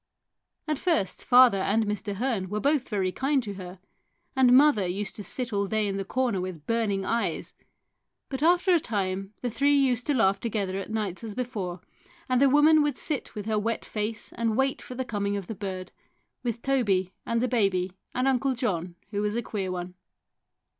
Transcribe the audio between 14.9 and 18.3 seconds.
the coming of the bird, with Toby and the baby and